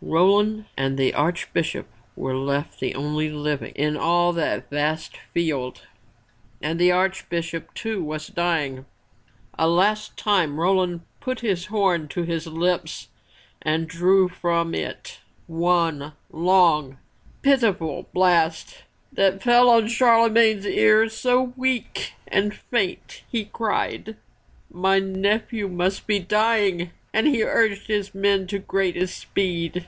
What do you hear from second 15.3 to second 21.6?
one long, pitiful blast that fell on Charlemagne's ear so